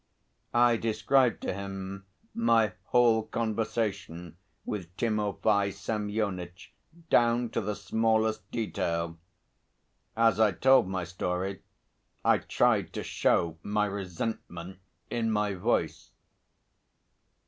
I 0.55 0.77
described 0.77 1.41
to 1.43 1.53
him 1.53 2.07
my 2.33 2.73
whole 2.85 3.21
conversation 3.21 4.35
with 4.65 4.89
Timofey 4.97 5.69
Semyonitch 5.71 6.73
down 7.11 7.51
to 7.51 7.61
the 7.61 7.75
smallest 7.75 8.49
detail. 8.49 9.19
As 10.17 10.39
I 10.39 10.53
told 10.53 10.87
my 10.87 11.03
story 11.03 11.61
I 12.25 12.39
tried 12.39 12.93
to 12.93 13.03
show 13.03 13.59
my 13.61 13.85
resentment 13.85 14.79
in 15.11 15.29
my 15.29 15.53
voice. 15.53 16.09